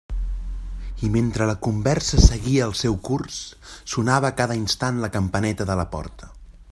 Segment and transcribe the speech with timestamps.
[1.07, 3.37] I mentre la conversa seguia el seu curs,
[3.95, 6.35] sonava a cada instant la campaneta de la porta.